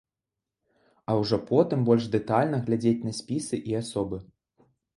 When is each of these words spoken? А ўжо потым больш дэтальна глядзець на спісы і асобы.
А 1.11 1.17
ўжо 1.19 1.39
потым 1.51 1.79
больш 1.91 2.09
дэтальна 2.17 2.63
глядзець 2.65 2.97
на 3.11 3.15
спісы 3.21 3.63
і 3.73 3.81
асобы. 3.85 4.17